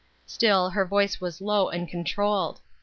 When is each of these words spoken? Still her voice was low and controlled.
Still 0.25 0.71
her 0.71 0.83
voice 0.83 1.21
was 1.21 1.41
low 1.41 1.69
and 1.69 1.87
controlled. 1.87 2.59